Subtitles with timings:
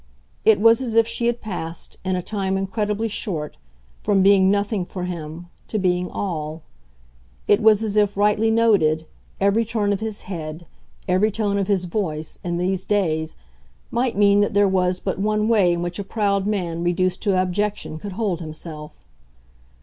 [0.43, 3.57] It was as if she had passed, in a time incredibly short,
[4.01, 6.63] from being nothing for him to being all;
[7.47, 9.05] it was as if, rightly noted,
[9.39, 10.65] every turn of his head,
[11.07, 13.35] every tone of his voice, in these days,
[13.91, 17.35] might mean that there was but one way in which a proud man reduced to
[17.35, 19.05] abjection could hold himself.